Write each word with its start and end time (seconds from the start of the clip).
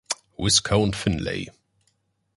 Viscount 0.35 0.95
Finlay. 0.95 1.51